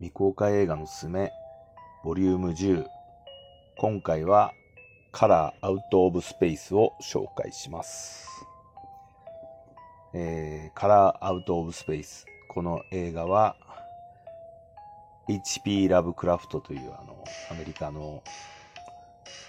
[0.00, 1.30] 未公開映画のすすめ、
[2.04, 2.86] ボリューム10。
[3.76, 4.54] 今回は、
[5.12, 8.46] カラーアウトオブスペースを紹介します。
[10.14, 12.24] えー、カラーアウトオブスペース。
[12.48, 13.56] この映画は、
[15.28, 15.86] H.P.
[15.88, 18.22] ラブクラフトというあの、アメリカの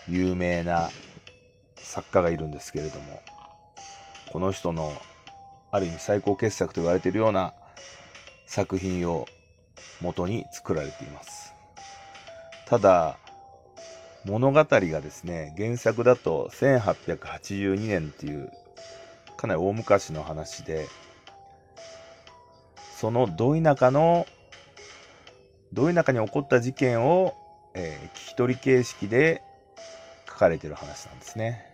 [0.10, 0.90] 有名な
[1.78, 3.22] 作家がいるんですけれども、
[4.34, 4.92] この人の
[5.72, 7.54] ある意味最高傑作と言われているような
[8.48, 9.26] 作品を
[10.02, 11.54] 元に作られています。
[12.68, 13.18] ただ、
[14.26, 18.52] 物語がですね、原作だと1882年っていう
[19.36, 20.88] かなり大昔の話で、
[22.96, 24.28] そのど田舎の、
[25.74, 27.34] ど田舎に起こった事件を、
[27.74, 29.42] えー聞き取り形式で
[30.28, 31.66] 書かれてる話なんですね。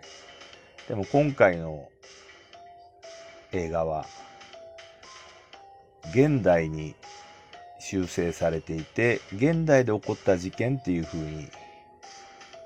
[0.87, 1.89] でも今回の
[3.51, 4.05] 映画は、
[6.11, 6.95] 現代に
[7.89, 11.47] 修正されていて、現代で起こった事件っていう風に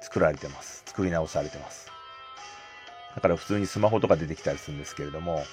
[0.02, 0.82] 作られてます。
[0.88, 1.92] 作り直されてます。
[3.14, 5.44] だから普通にスマホとか出てきたりするんですけれども、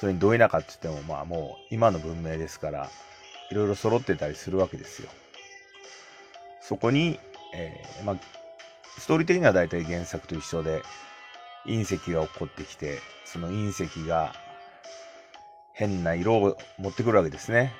[0.00, 2.88] それにど田舎って言っても、まあもう今の文明ですから、
[3.50, 5.10] いろいろ揃ってたりするわけですよ。
[6.62, 7.20] そこに、
[7.54, 8.16] えーまあ、
[8.98, 10.82] ストーリー的には大体原作と一緒で、
[11.66, 14.32] 隕石が起こってきて、その隕石が
[15.78, 17.72] 変な色を持ってくるわけですね。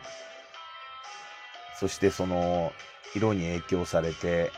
[1.81, 2.73] そしてその
[3.17, 4.53] 色に影響されて、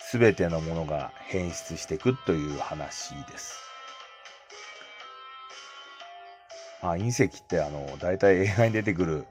[0.00, 3.58] すべてのものが変質していくという話です。
[6.82, 9.26] まあ、隕石ってあの、大体映画に出てくる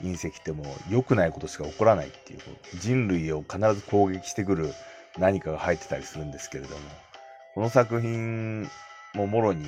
[0.00, 2.40] 隕石ってもう良くないことしか起こらないっていう、
[2.78, 4.72] 人類を必ず攻撃してくる
[5.18, 6.82] 何かが入ってたりするんですけれども、
[7.54, 8.70] この作品
[9.14, 9.66] ももろに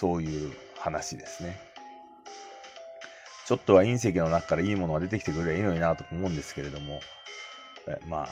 [0.00, 1.60] そういう話ですね。
[3.46, 7.00] ちょっとは隕石の中からいいものが出てきてくればいいのになと思うんですけれども、
[7.86, 8.28] えまあ、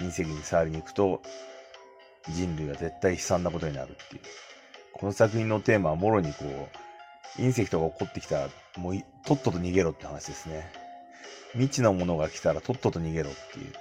[0.00, 1.22] 隕石に触りに行くと
[2.30, 4.22] 人類は絶対悲惨なことになるっていう。
[4.94, 6.44] この作品のテーマはもろにこ
[7.38, 8.48] う、隕石とか起こってきたら、
[8.78, 8.94] もう
[9.24, 10.72] とっとと逃げろって話ですね。
[11.52, 13.72] 未知のものが来たらとっとと逃げろっていう。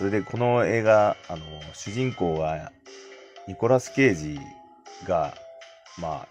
[0.00, 1.42] それでこの映画、あの、
[1.74, 2.72] 主人公は、
[3.46, 4.40] ニコラス・ケイジ
[5.06, 5.34] が、
[5.98, 6.28] まあ、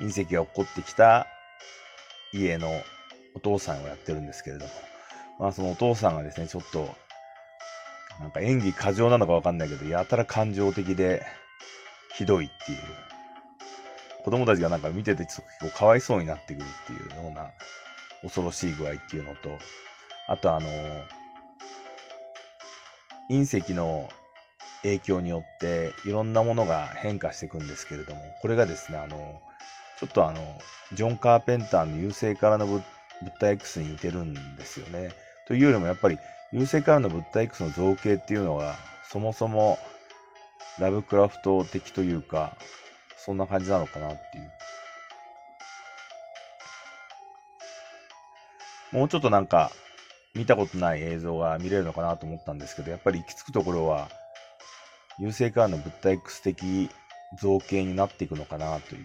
[0.00, 1.28] 隕石が起こってきた
[2.32, 2.68] 家の
[3.36, 4.72] お父さんをやってるんですけれども、
[5.38, 6.92] まあそのお父さんがですね、ちょっと、
[8.18, 11.24] なんか演技過剰なのかわかんないけど、やたら感情的で、
[12.16, 12.78] ひどいっていう。
[14.24, 17.52] 子供たちがなんか見ててちょっと結構かわいそうになってくるっていうような
[18.22, 19.58] 恐ろしい具合っていうのと、
[20.26, 20.68] あとあの、
[23.30, 24.08] 隕石の
[24.82, 29.40] 影響によっていろんなものが変化していくんですけれども、これがですね、あの、
[29.98, 30.58] ちょっとあの、
[30.92, 32.82] ジョン・カーペンターの優勢からの物
[33.22, 35.10] 物体 X に似てるんですよね。
[35.46, 36.18] というよりもやっぱり
[36.52, 38.76] 優勢からの物体 X の造形っていうのが
[39.10, 39.78] そもそも
[40.78, 42.56] ラブクラフト的というか、
[43.16, 44.40] そんな感じなのかなってい
[48.92, 48.98] う。
[48.98, 49.70] もうちょっとなんか
[50.34, 54.08] 見たことない映像が見れるのかなと思ったんですけど、やっぱり行き着くところは、
[55.18, 56.90] 優勢からの物体 X 的
[57.40, 59.04] 造形になっていくのかなという。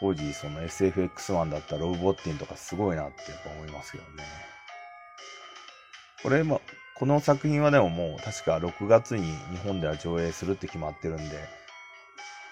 [0.00, 4.24] 当時その SFX1 だったロブ・ボッティンとかすごいなってやっぱ思いますけどね。
[6.22, 6.60] これも、
[6.96, 11.36] この作品はでももう確か6月に日本では上映するって決まってるんで、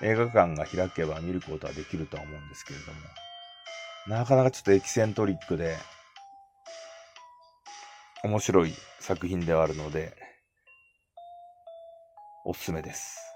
[0.03, 2.99] 映画館が開けば見ることはできるとは思うんですけれども、
[4.19, 5.77] なかなかちょっとエキセントリックで、
[8.23, 10.15] 面白い作品ではあるので、
[12.45, 13.30] おすすめです。